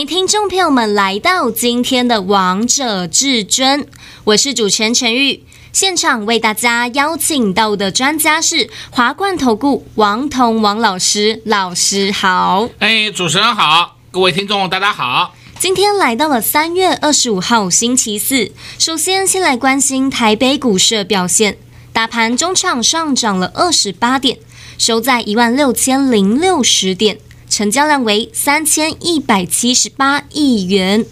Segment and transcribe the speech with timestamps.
[0.00, 3.82] 迎听众朋友们来到今天的《王者至尊》，
[4.24, 5.44] 我是主持人陈玉。
[5.74, 12.70] 现场为大家邀请到的专家是华冠投顾王彤王老师，老师好。
[12.78, 15.34] 哎，主持人好，各位听众大家好。
[15.58, 21.58] 今天来到了三月二十五号星期四，首先先来关心台北股市的表现。
[21.92, 24.38] 大盘中场上涨了二十八点，
[24.78, 27.18] 收在一万六千零六十点，
[27.50, 31.04] 成交量为三千一百七十八亿元。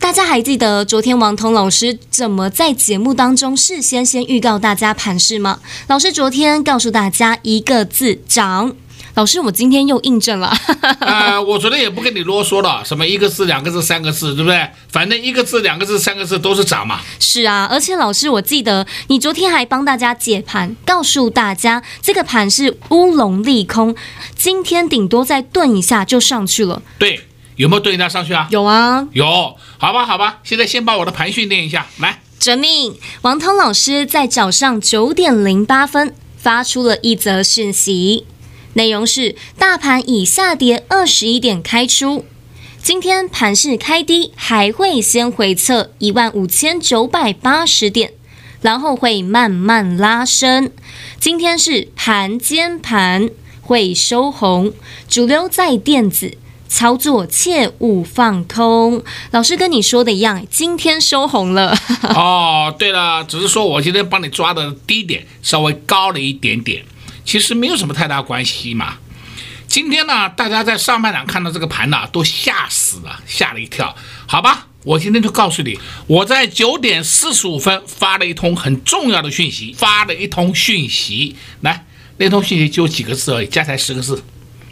[0.00, 5.60] 大家还记得昨天王彤老师怎么在节目当中事先先预告大家盘势吗？
[5.86, 8.74] 老师昨天告诉大家一个字涨。
[9.14, 10.52] 老师，我今天又印证了。
[10.98, 14.68] 呃，我昨天也不跟你啰嗦了，什么一个字、两个字、三个字，对不对？
[14.88, 17.00] 反正一个字、两个字、三个字都是涨嘛。
[17.20, 23.94] 是啊，而且老师，我记得你昨天还帮大家解盘，告诉大家这个盘是乌龙利空，
[24.34, 26.82] 今天顶多再顿一下就上去了。
[26.98, 27.20] 对，
[27.54, 28.48] 有没有顿一下上去啊？
[28.50, 29.56] 有啊，有。
[29.78, 32.20] 好吧，好吧，现在先把我的盘训练一下，来。
[32.40, 32.96] 遵命。
[33.22, 38.26] 王涛老师在早上九点零八分发出了一则讯息。
[38.74, 42.24] 内容是：大盘以下跌二十一点开出，
[42.82, 48.12] 今天盘势开低，还会先回测一万五千九百八十点，
[48.60, 50.70] 然后会慢慢拉升。
[51.18, 53.30] 今天是盘间盘，
[53.62, 54.72] 会收红，
[55.08, 56.36] 主流在电子，
[56.68, 59.02] 操作切勿放空。
[59.30, 61.78] 老师跟你说的一样，今天收红了。
[62.02, 66.84] 哦，对了，只是说我今天帮你抓的低点稍微高了一点点。
[67.24, 68.98] 其实没有什么太大关系嘛。
[69.66, 73.96] 今天呢，大家在上半场看到这个盘呢，都吓死了，吓了一跳。
[74.26, 81.34] 好吧，我今天就告诉你，我在九点四十五分发了一通很重要的讯息，发了一通讯息。
[81.62, 81.86] 来，
[82.18, 84.22] 那通讯息就几个字而已，加起来十个字。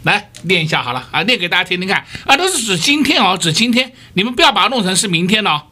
[0.03, 5.63] 来念一下好了啊，念给大家听听看啊，都是指今天哦，指今天，你们不要把它弄成是明天哦。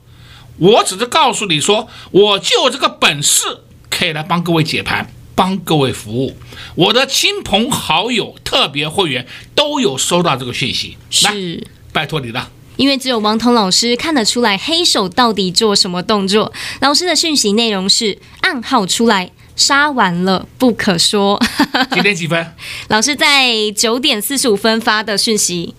[0.58, 5.14] 我只是告诉你说，我就这个本事可以来帮各位解盘。
[5.42, 6.38] 帮各位服务，
[6.76, 9.26] 我的亲朋好友、特别会员
[9.56, 12.52] 都有收到这个讯息，是拜托你了。
[12.78, 16.54] 因为只有王彤老师看得出来黑手到底做什么动作。
[16.80, 21.42] 老师的讯息内容是暗号出来，杀完了不可说。
[21.92, 22.54] 几点几分？
[22.90, 25.74] 老师在九点四十五分发的讯息。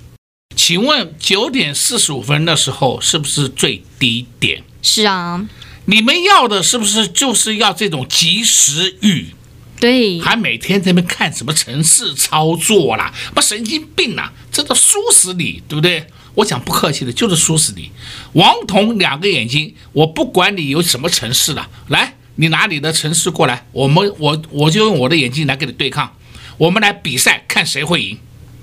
[0.57, 4.65] 请问九点四十五分的时候是不是最低点？
[4.83, 5.47] 是啊。
[5.85, 9.35] 你们要的是不是就是要这种及时雨？
[9.83, 16.07] 对，还每天在那边看什么城市操作啦，不神经病啦，这都输死你，对不对？
[16.37, 17.91] 我讲不客气的，就是输死你。
[18.35, 26.15] 王彤两个眼睛，我不管你有什么城市了，来，你拿你的城市过来，我们我我就用我的眼睛来跟你对抗，
[26.59, 28.17] 我们来比赛，看谁会赢。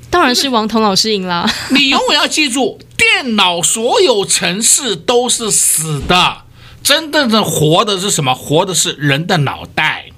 [0.09, 1.45] 当然是王彤老师赢了。
[1.75, 6.43] 你永远要记住，电脑所有城市都是死的，
[6.81, 8.33] 真正的活的是什么？
[8.33, 10.08] 活的是人的脑袋。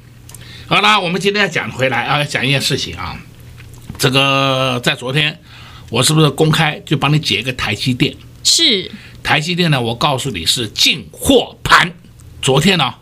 [0.72, 3.20] 好了，我们今天要讲回来啊，要讲一件事情啊。
[3.98, 5.38] 这个在昨天，
[5.90, 8.16] 我是不是公开就帮你解一个台积电？
[8.46, 8.90] 是
[9.22, 9.82] 台积电呢？
[9.82, 11.92] 我告诉你是进货盘。
[12.42, 12.94] 昨天呢，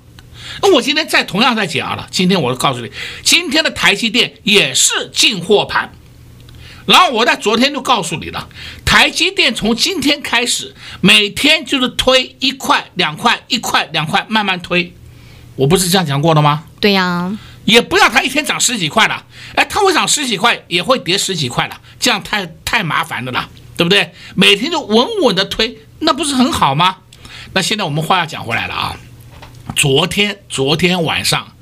[0.64, 2.08] 那我今天再同样再讲了。
[2.10, 2.92] 今天我告诉你，
[3.22, 5.94] 今天的台积电也是进货盘。
[6.88, 8.50] 然后我在昨天就告诉你了，
[8.84, 14.92] 台积电从今天开始，每天就是推一块、两块、一块、两块，慢慢推。
[15.56, 16.64] 我不是这样讲过的吗？
[16.80, 17.38] 对呀。
[17.66, 19.26] 也不要它一天涨十几块了，
[19.56, 23.48] 哎，它会涨十几块，也会跌十几块了，这样太太麻烦了啦，
[23.78, 24.12] 对不对？
[24.36, 26.98] 每天就稳稳的推，那不是很好吗？
[27.54, 28.96] 那现在我们话要讲回来了啊，
[29.76, 31.56] 昨天昨天晚上，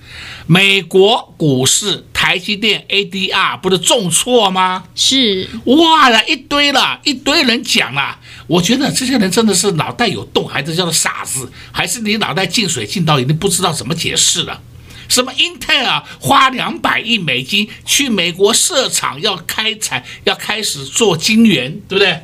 [0.45, 4.85] 美国股市台积电 ADR 不是重挫吗？
[4.95, 14.61] 是，哇了一堆了，一堆人讲了，我觉得这些人真的是脑袋有洞，还是叫做傻子，还是你脑袋进水进到已经不知道怎么解释了。
[15.07, 22.23] 什么英特尔花两百亿美金去美国设厂，要开采，要开始做晶圆，对不对？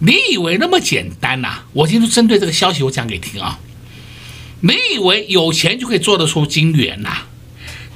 [0.00, 3.58] 你以为那么简单呐、我今天针对这个消息，我讲给你听啊。
[4.60, 7.22] 你以为有钱就可以做得出晶圆呐、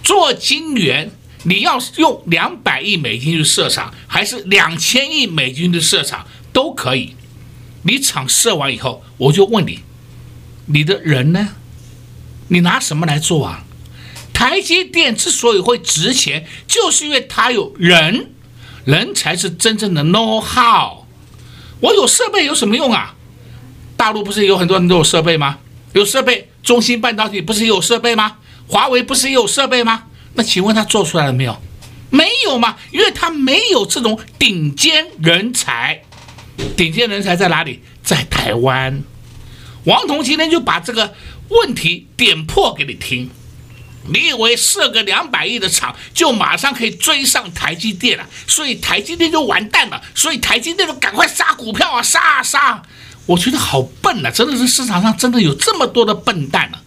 [0.03, 1.11] 做晶圆，
[1.45, 7.15] 你要用两百亿美金去设厂，还是两千亿美金去设厂都可以。
[7.85, 9.81] 你厂设完以后，我就问你，
[10.67, 11.57] 你的人呢？
[12.53, 13.65] 你拿什么来做啊？
[14.35, 18.31] 台积电之所以会值钱，就是因为它有人，
[18.85, 21.07] 人才是真正的 know how。
[21.81, 23.15] 我有设备有什么用啊？
[23.97, 25.61] 大陆不是有很多人都有设备吗？
[25.95, 28.37] 有设备，中芯半导体不是也有设备吗？
[28.69, 30.05] 华为不是也有设备吗？
[30.35, 31.59] 那请问他做出来了没有？
[32.11, 36.03] 没有嘛，因为他没有这种顶尖人才。
[36.77, 37.81] 顶尖人才在哪里？
[38.03, 39.03] 在台湾。
[39.85, 41.13] 王彤今天就把这个
[41.61, 43.31] 问题点破给你听。
[44.09, 48.27] 你以为设个两百亿的厂就马上可以追上台积电了？
[48.49, 50.03] 所以台积电就完蛋了。
[50.13, 52.83] 所以台积电就赶快杀股票啊，杀啊杀！
[53.27, 56.83] 我觉得好笨啊，真的是市场上真的有这么多的笨蛋、啊。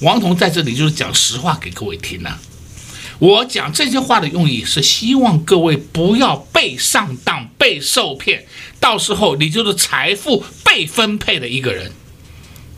[0.00, 2.40] 王彤在这里就是讲实话给各位听呢、啊。
[3.20, 8.44] 我讲这些话的用意是希望各位不要被上当、被受骗，
[8.80, 11.92] 到时候你就是财富被分配的一个人。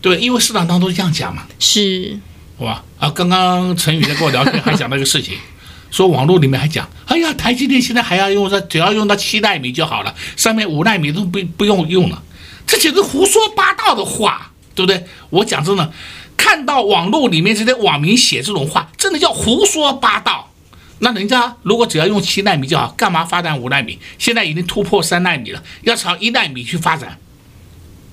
[0.06, 1.42] 对，因为市场当中这样讲嘛。
[1.58, 2.16] 是。
[2.56, 2.84] 好吧？
[2.98, 5.36] 啊，刚刚陈宇在跟我聊天，还讲那个事情，
[5.90, 12.22] 说网络里面还讲，哎呀，台积电现在还要用，只要用到七纳米就好了，上面五纳米都不不用用了，
[12.66, 15.04] 这简直胡说八道的话，对不对？
[15.30, 15.92] 我讲真的，
[16.36, 20.52] 看到网络里面这些网民写这种话，真的叫胡说八道。
[21.00, 23.98] 那人家如果只要用七纳米就好，干嘛发展五纳米？
[24.18, 27.18] 现在已经突破三纳米了，要朝一纳米去发展，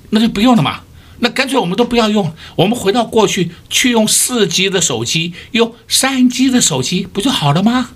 [0.10, 0.82] 那就不用了嘛。
[1.24, 7.92] 那干脆我们都不要用，我们回到过去，去用四 G 的手机，用三 G 的手机，不就好了吗？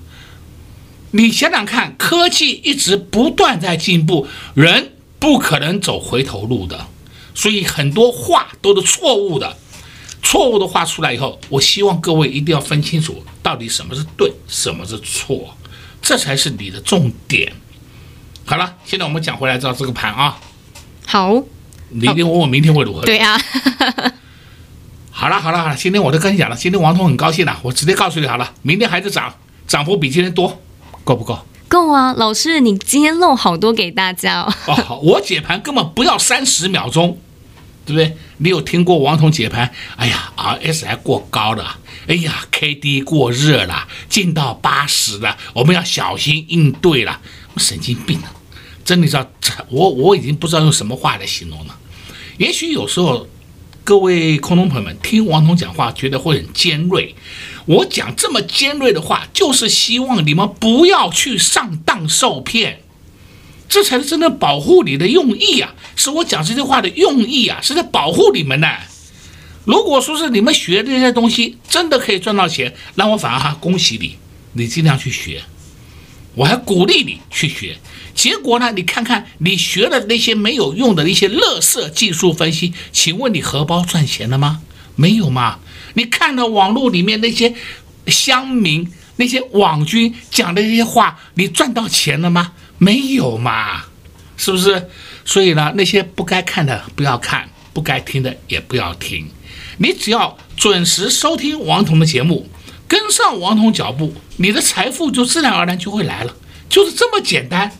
[1.12, 6.88] 你想想看，科技一直不断在进步，人不可能走回头路的，
[7.36, 9.58] 所以很多话都是错误的。
[10.24, 15.58] 错误的话出来以后，我希望各位一定要分清楚，到底什么是对，什么是错，
[16.02, 17.52] 这才是你的重点。
[18.46, 20.40] 好了，现在我们讲回来，照这个盘啊，
[21.06, 21.44] 好。
[21.90, 23.02] 你一定问我明天会如何？
[23.02, 23.40] 对啊，
[25.12, 29.34] 好了好了好了，今天我都跟你讲了，今天王彤很高兴了，我直接告诉你好了，明天还是涨，
[29.68, 30.62] 涨幅比今天多，
[31.04, 31.40] 够不够？
[31.68, 34.54] 够啊，老师，你今天漏好多给大家哦。
[34.68, 37.20] 哦，好，我解盘根本不要三十秒钟，
[37.86, 38.18] 对不对？
[38.38, 39.70] 你有听过王彤解盘？
[39.98, 47.20] 哎呀，RSI 过高了，哎呀，KD 过热了，进到八十了，我们要小心应对了，
[47.54, 48.32] 我神经病啊！
[48.88, 49.28] 真的知道，
[49.68, 51.78] 我我已经不知道用什么话来形容了。
[52.38, 53.28] 也许有时候，
[53.84, 57.14] 各位空中朋友们听王彤讲话，觉得会很尖锐。
[57.66, 62.80] 我讲这么尖锐的话，就是希望你们不要去上当受骗，
[63.68, 65.76] 这才是真正保护你的用意啊！
[65.98, 68.70] 是我讲这些话的用意啊，是在保护你们呢。
[69.66, 74.16] 如果说是你们学这些东西真的可以赚到钱，那我反而还恭喜你，
[74.54, 75.44] 你尽量去学，
[76.38, 77.78] 我还鼓励你去学。
[78.16, 78.72] 结果呢？
[78.72, 84.62] 你看看你学的那些没有用的那些垃圾技术分析，请问你荷包赚钱了吗？
[84.96, 85.60] 没有吗？
[85.96, 87.54] 你看到网络里面那些
[88.08, 92.54] 乡民、那些网军讲的那些话，你赚到钱了吗？
[92.78, 93.86] 没有嘛？
[94.38, 94.90] 是不是？
[95.26, 99.28] 所以呢，那些不该看的不要看，不该听的也不要听。
[99.78, 102.50] 你只要准时收听王彤的节目，
[102.88, 106.36] 跟上王彤脚步，你的财富就自然而然就会来了，
[106.70, 107.72] 就是这么简单。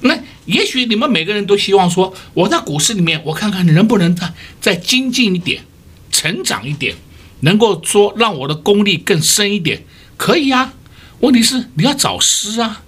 [0.00, 5.64] 那也许你们每个人都希望说，我在股市里面，我看看能不能再再精进一点，
[6.10, 6.96] 成长一点，
[7.40, 9.84] 能够说让我的功力更深一点，
[10.16, 10.74] 可以啊。
[11.20, 12.82] 问题是你要找师啊，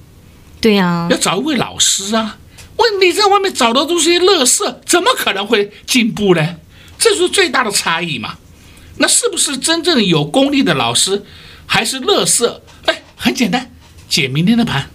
[0.60, 2.38] 对呀，要找一位老师啊。
[2.76, 6.56] 问你在外面找的都是些乐色，怎么可能会进步呢？
[6.98, 8.36] 这是最大的差异嘛。
[8.98, 11.24] 那是不是真正有功力的老师，
[11.66, 12.62] 还是乐色？
[12.86, 13.70] 哎，很简单，
[14.08, 14.88] 解明天的盘。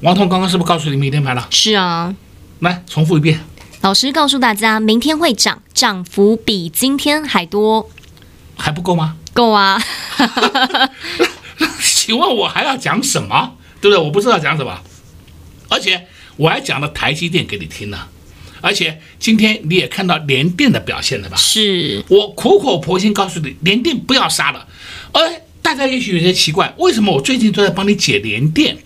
[0.00, 1.46] 王彤刚刚是不是告诉你明天盘了？
[1.50, 2.14] 是啊，
[2.60, 3.40] 来重复一遍。
[3.80, 7.90] 老师告诉大家，明天会涨，涨幅比今天还多，
[8.56, 9.16] 还不够吗？
[9.32, 9.82] 够啊！
[11.80, 13.56] 请问我还要讲什么？
[13.80, 14.04] 对不对？
[14.04, 14.80] 我不知道讲什么，
[15.68, 18.08] 而且我还讲了台积电给你听了，
[18.62, 21.36] 而且今天你也看到联电的表现了吧？
[21.36, 24.66] 是我苦口婆心告诉你，联电不要杀了。
[25.12, 28.78] 哎，大家也许有些奇怪，为什么我最近都在帮你解联电？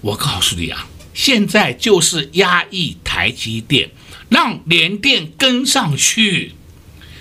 [0.00, 3.90] 我告诉你啊，现在就是压抑台积电，
[4.28, 6.52] 让联电跟上去，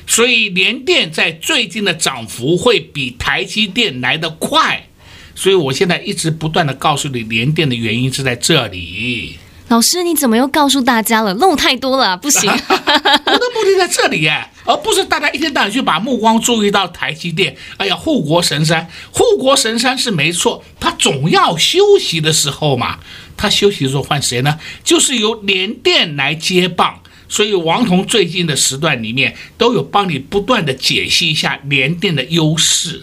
[0.05, 4.87] 所以联电在最近的涨幅会比台积电来得快，
[5.33, 9.39] 所以我现在一直不断的告诉你，联电的原因是在这里。
[9.73, 11.33] 老师，你怎么又告诉大家了？
[11.33, 12.47] 漏太多了，不行。
[12.53, 17.57] 我的目的在这里耶，而不是大家一天到晚去把目光注意到台积电。
[17.77, 22.99] 哎呀，护国神山，护国神山是没错，他总要休息的时候嘛。
[23.35, 24.59] 他休息的时候换谁呢？
[24.83, 26.99] 就是由联电来接棒。
[27.27, 33.01] 所以王彤最近的时段里面都有帮你不断的解析一下联电的优势。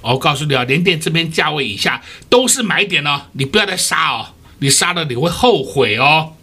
[0.00, 4.26] 我告诉你啊，联电这边价位以下都是买点哦，你不要再杀哦，
[4.58, 6.34] 你杀了你会后悔哦。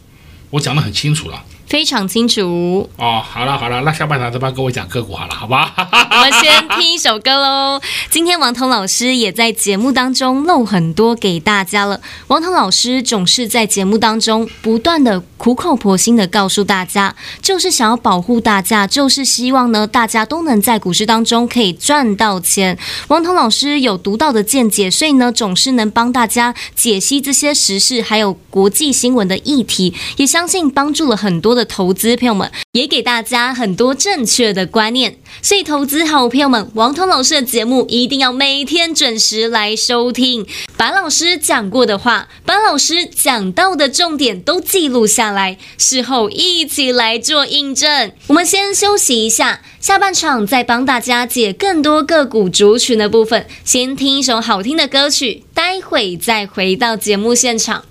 [0.52, 1.44] 我讲得很清楚了。
[1.68, 5.74] 非常清楚哦，好了好了，那下半场这边跟我讲个股好了，好吧？
[6.12, 7.82] 我们先听一首歌喽。
[8.10, 12.00] 今天王彤老师也在节目当中漏很多给大家了。
[12.28, 22.78] 王彤老师总是在节目当中不断的苦口婆心的告诉大家，就是想要保护大家，就是希望呢大家都能在股市当中可以赚到钱。
[23.08, 40.46] 王彤老师有独到的见解，所以呢总是能帮大家解析这些时事还有国际新闻的议题，也相信帮助了很多的投资朋友们也给大家很多正确的观念，所以投资好朋友们，王彤老师的节目一定要每天准时来收听，
[40.76, 48.12] 把老师讲过的话，把老师讲到的重点都记录下来，事后一起来做印证。
[48.28, 57.86] 我们先休息一下，下半场再帮大家解更多个股族群的部分，先听一首好听的歌曲，待会再回到节目现场。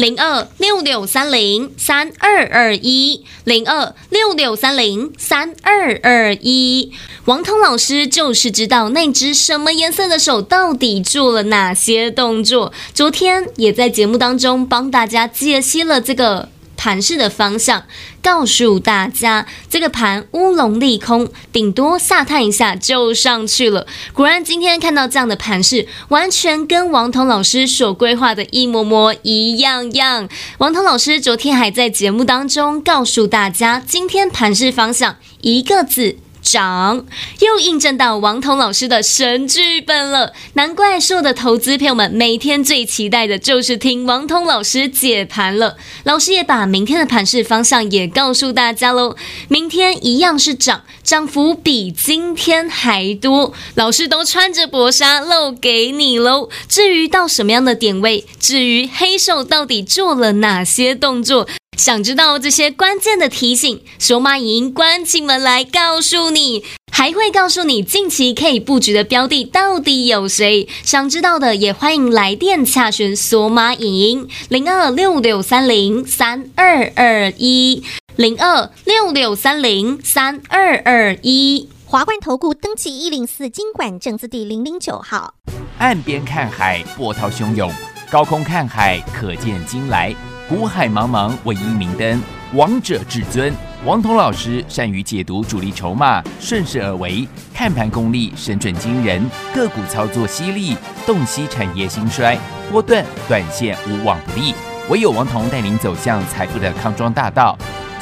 [0.00, 6.90] 零二六六三零三二二一，零二六六三零三二二一。
[7.26, 12.72] 王彤老师就是知道那只什么颜色的手到底做了哪些动作。
[12.94, 16.48] 昨天也在节目当中帮大家解析了这个。
[16.80, 17.84] 盘势的方向，
[18.22, 23.86] 告诉大家，这个盘乌龙利空，顶多下探一下就上去了。
[24.14, 30.26] 果然，今天看到这样的盘势，完全跟王彤老师所规划的一模模一样样。
[30.56, 36.16] 王彤老师昨天还在节目当中告诉大家，今天盘势方向一个字。
[36.42, 37.06] 涨，
[37.40, 40.32] 又印证到王彤老师的神剧本了。
[40.54, 45.76] 难怪所有的投资朋友们每天最期待的就是听王彤老师解盘了。
[46.04, 49.16] 老师也把明天的盘势方向也告诉大家喽。
[49.48, 53.52] 明天一样是涨，涨幅比今天还多。
[53.74, 56.48] 老师都穿着薄纱露给你喽。
[56.68, 61.46] 至于到什么样的点位，至于黑手到底做了哪些动作？
[61.76, 66.62] 想知道这些关键的提醒，索马影音关起门来告诉你，
[66.92, 70.68] 还会告诉你近期可以布局的标的到底有谁。
[70.82, 77.82] 想知道的也欢迎来电洽询索马影音零二六六三零三二二一
[78.16, 81.66] 零二六六三零三二二一。
[81.86, 85.32] 华冠投顾登记一零四经管证字第零零九号。
[85.78, 87.70] 岸边看海，波涛汹涌；
[88.10, 90.14] 高空看海，可见金来。
[90.50, 92.20] 股海茫茫，唯一明灯，
[92.54, 93.54] 王者至尊。
[93.86, 100.76] 王彤老师善于解读主力筹码，顺势而为，看盘功力神准惊人，个股操作犀利，
[101.06, 102.36] 洞悉产业兴衰，
[102.68, 104.52] 波段短线无往不利。
[104.88, 107.56] 唯有王彤带领走向财富的康庄大道。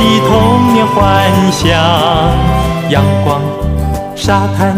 [0.00, 1.68] 的童年幻想，
[2.88, 3.40] 阳光、
[4.16, 4.74] 沙滩、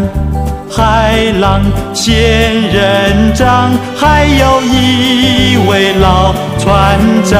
[0.69, 1.61] 海浪、
[1.93, 7.39] 仙人掌，还有一位老船长。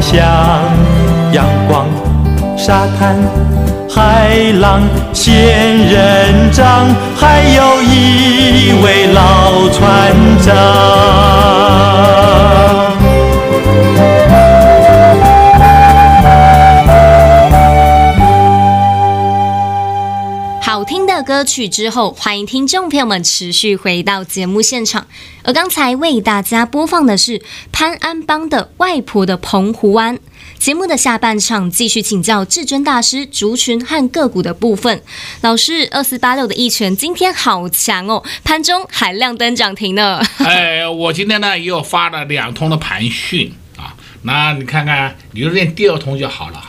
[0.00, 0.18] 像，
[1.32, 1.86] 阳光、
[2.56, 3.16] 沙滩、
[3.88, 4.80] 海浪、
[5.12, 5.34] 仙
[5.86, 12.29] 人掌，还有一位老船长。
[21.40, 25.06] 歌曲之后，欢迎听众朋友们持续回到节目现场。
[25.42, 27.40] 而刚才为大家播放的是
[27.72, 30.18] 潘安邦的《外婆的澎湖湾》。
[30.58, 35.02] 节目的下半场继续请教至尊大师族群和个股的部分。
[35.40, 40.20] 老师，二四八六的一拳今天好强哦，盘中还亮灯涨停呢。
[40.44, 46.62] 哎，我今天呢又发了两通的盘讯啊，那你看看，你就练第二通就好了。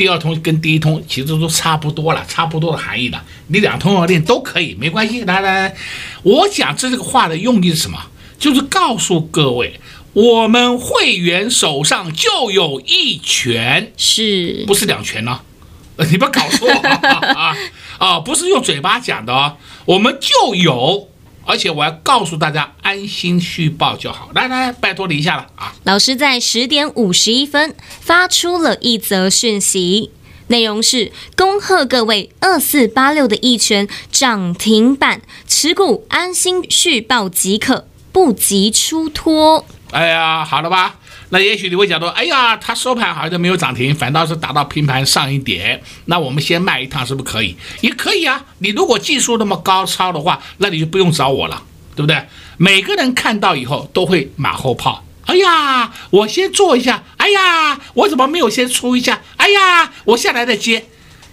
[0.00, 3.22] 第二通跟第一通其实都差不多了，差不多的含义的。
[3.48, 5.24] 你两通要练都可以，没关系。
[5.24, 5.76] 来来来，
[6.22, 7.98] 我讲这个话的用意是什么？
[8.38, 9.78] 就是告诉各位，
[10.14, 15.42] 我们会员手上就有一拳，是不是两拳呢？
[16.10, 17.56] 你不要搞错 啊啊，
[17.98, 18.20] 啊！
[18.20, 21.09] 不是用嘴巴讲的哦，我们就有。
[21.44, 24.30] 而且我要告诉大家，安心续报就好。
[24.34, 25.74] 来来来，拜托你一下了啊！
[25.84, 30.10] 老师在十点五十一分发出了一则讯息，
[30.46, 39.64] 内容是：恭贺各位二四八六的一拳涨停板持股，安心续报即可，不急出脱。
[39.90, 40.99] 哎呀，好了吧？
[41.30, 45.80] 那也许你会讲说，哎呀，它收盘好像没有涨停，反倒是打到平盘上一点。
[46.06, 47.56] 那我们先卖一趟，是不是可以？
[47.80, 48.44] 也可以啊。
[48.58, 51.62] 你如果技术那么高超的话，那你就不用找我了，
[51.94, 52.20] 对不对？
[52.56, 55.04] 每个人看到以后都会马后炮。
[55.26, 57.04] 哎呀，我先做一下。
[57.16, 59.20] 哎呀，我怎么没有先出一下？
[59.36, 60.84] 哎呀，我下来再接。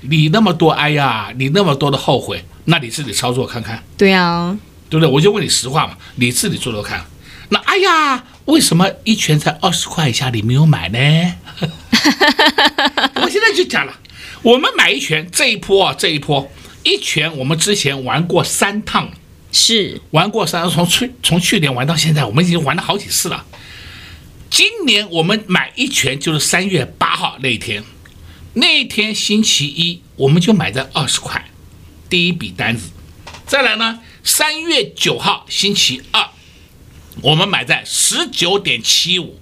[0.02, 3.84] 你那么多，哎呀，你那么多的后悔，那你自己操作看看。
[3.98, 4.56] 对啊，
[4.90, 5.12] 对不对？
[5.12, 7.04] 我就问你实话嘛，你自己做做看。
[7.50, 11.00] 那哎呀，为什么一拳才二十块以下你没有买呢？
[13.22, 13.94] 我现在就讲了，
[14.42, 16.50] 我们买一拳这一波啊，这一波
[16.84, 19.12] 一拳我们之前玩过三趟，
[19.52, 23.46] 是玩过三，从去从去年玩到现在，我们已经玩了好几次了。
[24.50, 27.84] 今年我们买一拳就是三月八号那一天，
[28.54, 31.50] 那一天星期一我们就买在二十块，
[32.10, 32.92] 第一笔单子。
[33.46, 36.26] 再来呢，三月九号星期二。
[37.28, 39.38] 我们买在十九点七五，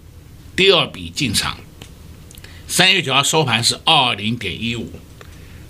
[0.56, 1.60] 第二笔进场。
[2.68, 4.92] 三月九号收盘是二零点一五，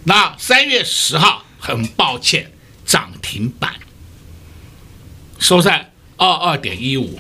[0.05, 2.53] 那三月十号很抱歉
[2.85, 3.75] 涨停板，
[5.39, 7.19] 收在二二点一五。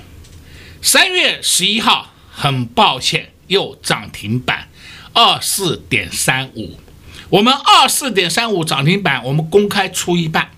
[0.81, 4.69] 三月十一号很抱歉又涨停板，
[5.11, 6.79] 二四点三五。
[7.27, 10.51] 我们二四点三五涨停板，我们公开出一半，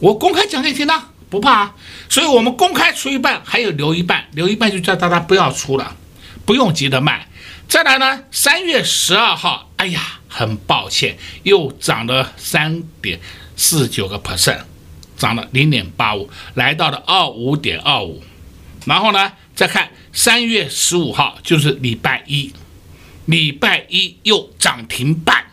[0.00, 1.12] 我公开讲给你听呢。
[1.28, 1.74] 不怕啊，
[2.08, 5.96] 所以我们公开出一半，还有留一半，留一半就叫大家不要出了，
[6.44, 7.28] 不用急着卖。
[7.68, 13.18] 再来呢，三月十二号，哎呀，很抱歉，又涨了三点
[13.56, 14.60] 四九个 percent，
[15.18, 18.22] 涨了零点八五，来到了二五点二五。
[18.84, 22.52] 然后呢，再看三月十五号，就是礼拜一，
[23.24, 25.46] 礼拜一又涨停板，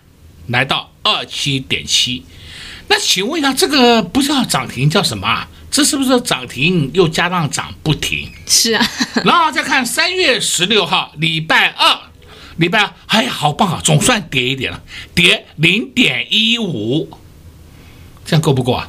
[0.47, 2.23] 来到二七点七。
[2.89, 5.49] 那请问一下，这个不叫涨停，叫什么啊？
[5.73, 8.31] 这是不是涨停又加上涨不停？
[8.45, 8.87] 是啊，
[9.25, 11.97] 然后再看三月十六号礼拜二，
[12.57, 14.83] 礼拜二，哎呀，好棒啊，总算跌一点了，
[15.15, 17.09] 跌零点一五，
[18.23, 18.87] 这样够不够啊？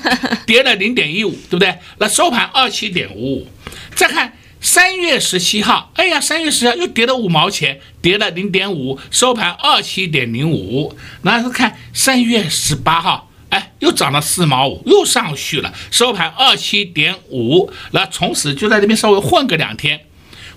[0.44, 1.78] 跌了零点一五，对不对？
[1.96, 3.48] 那收盘二七点五五。
[3.94, 10.94] 再看三月十七号，哎呀，三月十七号又跌了五毛钱，跌了零点五，收盘二七点零五。
[11.22, 13.30] 然后看三月十八号。
[13.50, 17.70] 哎，又涨了四毛五，又上去了，收盘二七点五。
[17.92, 20.00] 那从此就在这边稍微混个两天，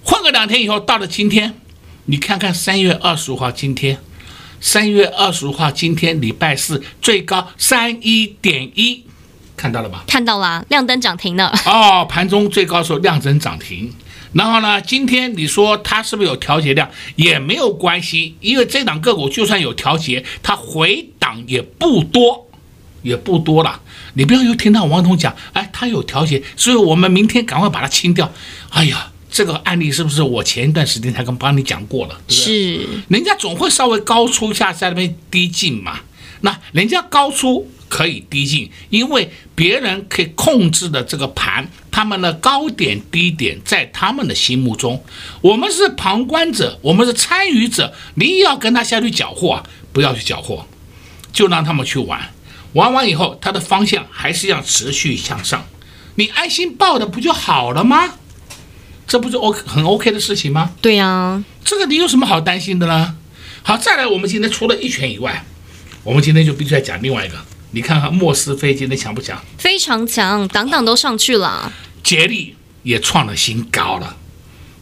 [0.04, 1.54] 混个两天以后，到了今天，
[2.06, 4.00] 你看看三月二十五号今天，
[4.60, 9.04] 三月二十五号，今天礼拜四，最高三一点一，
[9.56, 10.04] 看到了吧？
[10.08, 11.54] 看到了，亮灯涨停了。
[11.66, 13.94] 哦，盘中最高时候亮灯涨停。
[14.34, 16.90] 然后呢，今天你说它是不是有调节量？
[17.16, 22.49] 也没有关系，因为这档个股就算有调节，它回档也不多，
[23.02, 23.82] 也不多了。
[24.14, 28.32] 你不要又听到王彤讲，哎，他有调节，所以我们明天赶快把它清掉。
[28.70, 32.20] 哎呀，这个案例是不是我前一段时间才刚帮你讲过了？
[32.28, 32.78] 对不对？
[32.78, 36.00] 是，人家总会稍微高出一下，在那边低进嘛。
[36.42, 45.04] 那人家高出可以低进，因为别人可以控制的这个盘，他们的高点低点在他们的心目中，
[45.42, 50.66] 我们是旁观者，我们是参与者，你要跟他下去搅和啊，不要去搅和，
[51.34, 52.32] 就让他们去玩。
[52.74, 55.66] 玩完以后，它的方向还是要持续向上，
[56.16, 58.16] 你安心抱的不就好了吗？
[59.08, 60.72] 这不是 OK 很 OK 的事情吗？
[60.82, 63.16] 对呀，这个你有什么好担心的呢？
[63.64, 65.44] 好，再来，我们今天除了一拳以外，
[66.04, 67.36] 我们今天就必须要讲另外一个。
[67.72, 69.44] 你看看莫斯菲今天强不强？
[69.58, 71.74] 非常强，档档都上去了。
[72.04, 74.16] 杰力也创了新高了，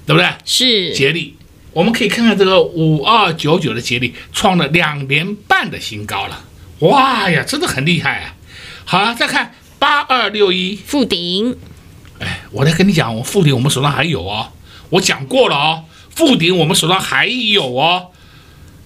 [0.05, 0.29] 对不对？
[0.43, 1.35] 是杰力，
[1.71, 6.43] 我们可以看看这个五二九九的杰力创了两年半的新高了。
[6.79, 8.35] 哇呀，真的很厉害啊！
[8.85, 11.57] 好了，再看八二六一富鼎，
[12.19, 14.51] 哎，我来跟你讲，我富鼎我们手上还有哦，
[14.89, 15.83] 我讲过了哦，
[16.15, 18.07] 富鼎我们手上还有哦。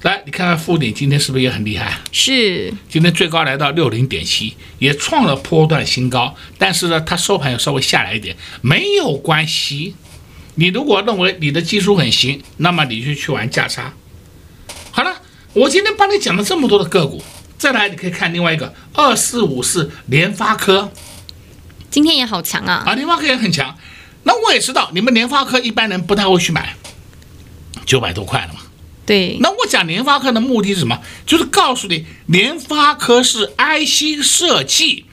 [0.04, 2.00] 来，你看看富鼎今天是不是也很厉害？
[2.12, 9.96] 是，今天最高来到六零点七，也创了波段新高，但是呢，它收盘又稍微下来一点，没有关系。
[10.56, 13.94] 你如果认为你的技术很行，那么你就去玩价差。
[14.92, 15.22] 好了，
[15.54, 17.22] 我今天帮你讲了这么多的个股。
[17.62, 20.92] 再来，你可以看另外一个二四五四联发科，
[21.92, 22.82] 今天也好强啊！
[22.88, 23.78] 啊，联发科也很强。
[24.24, 26.76] 那我也知道，你们联发科一般人不太会去买，
[27.86, 28.62] 九百多块了嘛。
[29.06, 29.38] 对。
[29.42, 31.00] 那我讲联发科的目的是什么？
[31.28, 35.06] 就是告诉你，联发科是 IC 设计，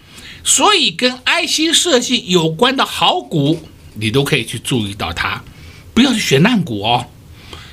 [0.43, 5.45] 所以跟 IC 设计有关的好股，你都可以去注意到它，
[5.93, 7.09] 不要去选烂股哦。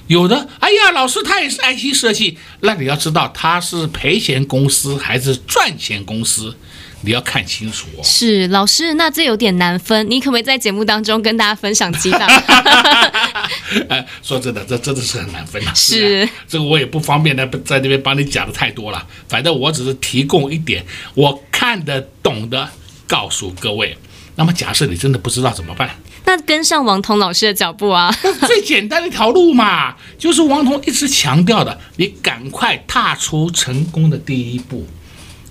[0.07, 6.55] 有的，哎呀，老师他也是 IC 设计，那你要知道他是赔钱公司还是赚钱公司，
[7.01, 8.03] 你要看清楚哦。
[8.03, 12.27] 是老师，那这有点难分，你可不可以在节目当中跟大家分享几档？
[13.89, 15.73] 哎，说真的，这真的是很难分啊。
[15.73, 19.07] 是，是这个我也不方便在，在这边帮你讲的太多了。
[19.27, 22.69] 反正我只是提供一点我看得懂的，
[23.07, 23.97] 告诉各位。
[24.35, 25.89] 那么假设你真的不知道怎么办？
[26.25, 28.11] 那跟上王彤老师的脚步啊，
[28.47, 34.87] 最简单的一条路嘛，就是王彤一直强调的，你赶快踏出成功的第一步，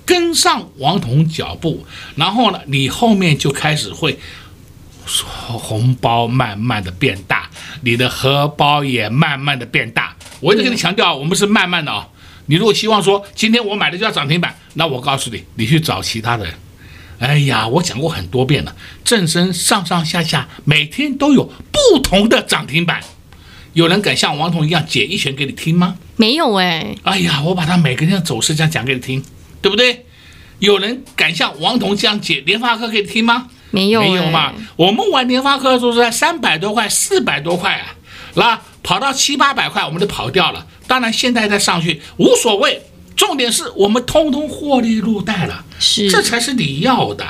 [0.05, 4.19] 跟上王彤脚步，然后呢，你后面就开始会
[5.07, 7.49] 红包慢慢的变大，
[7.83, 10.17] 你的荷包也慢慢的变大。
[10.41, 12.09] 我一直跟你强调，我们是慢慢的啊、哦。
[12.47, 16.55] 你如果希望说今天我买的就要涨停板，那我告诉你，你去找其他的人。
[17.19, 18.75] 哎呀，我讲过很多遍了，
[19.05, 23.01] 正身上上下下每天都有不同的涨停板，
[23.73, 25.97] 有人敢像王彤一样解一拳给你听吗？
[26.17, 26.95] 没有哎。
[27.05, 29.25] 哎呀，我把它每个天的走势这样讲给你听，
[29.63, 30.05] 对不对？
[30.59, 33.49] 有人敢像王彤这样解联发科给你听吗？
[33.71, 34.53] 没有，没有嘛。
[34.77, 37.95] 我们玩联发科的时候是在三百多块、四百多块啊，
[38.35, 40.67] 那跑到七八百块我们就跑掉了。
[40.87, 42.83] 当然现在再上去无所谓。
[43.17, 47.25] 重点是我们通通获利入袋了，是，这才是你要的，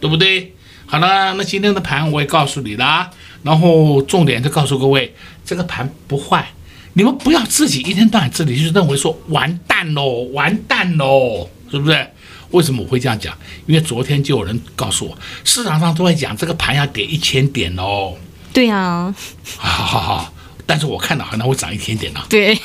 [0.00, 0.54] 对不对？
[0.86, 3.10] 好了，那今天的盘我也告诉你了，
[3.42, 5.14] 然后重点就告诉各位，
[5.44, 6.52] 这个盘不坏，
[6.94, 12.06] 你们不要自己一天到晚自己就认为说完蛋喽，完蛋喽，是不是？
[12.52, 13.36] 为什么我会这样讲？
[13.66, 18.14] 因为昨天就有人告诉我，市场上都在讲这个盘要跌一千点哦。
[18.54, 19.14] 对呀、啊，
[19.58, 20.32] 好好好。
[20.68, 22.20] 但是我看到可能会涨一点点呢。
[22.28, 22.60] 对，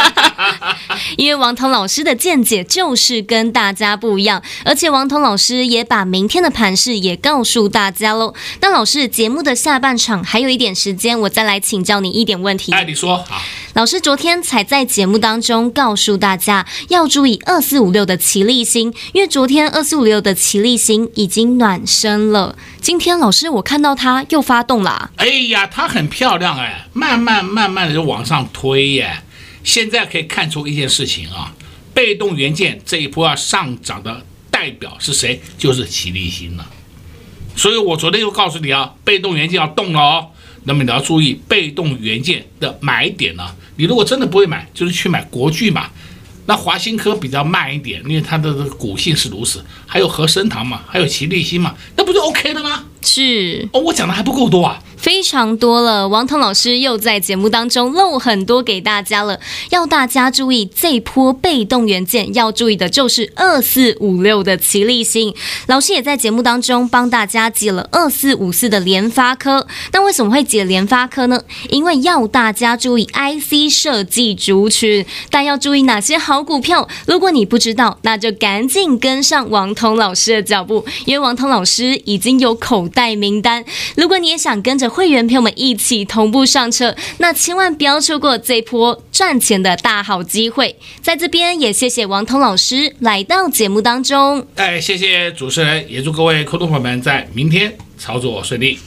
[1.18, 8.34] 因为王彤老师的见解就是跟大家不一样，而且王彤老师也把明天的盘势也告诉大家喽。
[8.62, 12.72] 那老师，节目的下半场还有一点时间，我再来请教你一点问题。
[12.72, 13.42] 哎，你说好。
[13.74, 22.56] 老师昨天才在节目当中告诉大家要注意二四五六的奇力新，因为昨天二四五六的奇力新已经暖身了。
[22.80, 25.10] 今天老师我看到它又发动了。
[25.16, 29.22] 哎呀，它很漂亮哎，慢慢慢慢的就往上推耶。
[29.62, 31.52] 现在可以看出一件事情啊，
[31.92, 35.40] 被动元件这一波要上涨的代表是谁？
[35.58, 36.66] 就是奇力新了。
[37.54, 40.28] 所以我昨天就告诉你啊，被动元件要动了哦。
[40.68, 43.42] 那么你要注意被动元件的买点呢？
[43.76, 45.88] 你如果真的不会买，就是去买国巨嘛。
[46.44, 49.64] 那华新科比较慢一点，因为它的股性是如此。
[49.86, 52.84] 还有和生堂嘛，还有奇力新嘛，那不就 OK 了吗？
[53.00, 54.82] 是哦，我讲的还不够多啊。
[54.98, 56.08] 非常多了。
[56.08, 65.34] 王彤老师又在节目当中漏很多给大家了，要大家注意这波被动元件要注意的就是二四五六的奇力新。
[65.66, 69.66] 老师也在节目当中帮大家解了二四五四的联发科。
[69.92, 71.42] 那为什么会解联发科呢？
[71.70, 76.88] 因为要大家注意 IC 设计族群，但要注意哪些好股票？
[77.06, 83.64] 如果你不知道，那就赶紧跟上王彤老师的脚步，因为王彤老师已经有口袋名单。
[83.96, 90.76] 如果你也想跟着会员朋友们一起同步上车，那千万不要错过这波赚钱的大好机会。
[91.02, 94.46] 在这边也谢谢王彤老师来到节目当中。
[94.56, 98.78] 哎，谢谢主持人，也祝各位观众朋友们在明天操作顺利。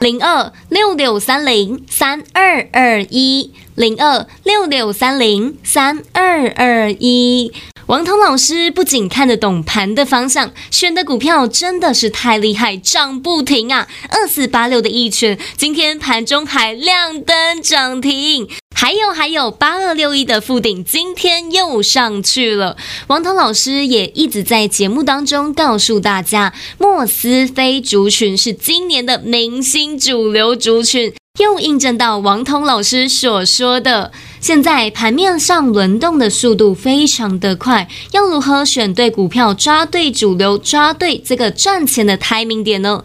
[0.00, 7.52] 零二六六三零三二二一，零二六六三零三二二一。
[7.86, 13.86] 王彤老师不仅看得懂盘的方向，选的股票真的是太厉害，涨不停啊！
[14.08, 18.48] 二四八六的一拳，今天盘中还亮灯涨停。
[18.74, 22.76] 还有还有，八二六一的富鼎今天又上去了。
[23.06, 34.12] 王彤老师也一直在节目当中告诉大家，莫斯菲族群是今年的明星主流族群，又印证到王彤老师所说的。
[34.40, 43.02] 现在盘面上轮动的速度非常的快，要如何选对股票，抓对主流，抓对这个赚钱的 timing 点呢？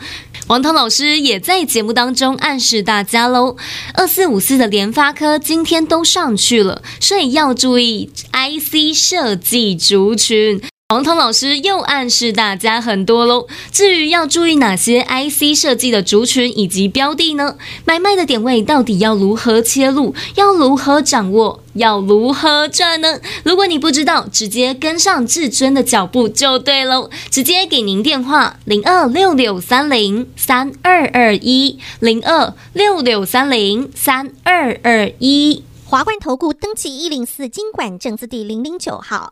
[0.47, 3.55] 王彤老师也在节目当中暗示大家喽，
[3.93, 10.61] 二四五四的联发科今天都上去了，所以要注意 IC 设计族群。
[10.91, 13.47] 王彤老师又暗示大家很多喽。
[13.71, 17.55] 至于要注意哪些 IC 设计的族群以及标的呢？
[17.85, 20.13] 买卖的点位到底要如何切入？
[20.35, 21.63] 要如何掌握？
[21.75, 23.21] 要如何赚呢？
[23.45, 27.09] 如果你不知道，直接跟上至尊的脚步就对喽。
[27.29, 35.63] 直接给您电话：零二六六三零三二二一，零二六六三零三二二一。
[35.85, 39.31] 华冠投顾登记一零四金管证字第零零九号。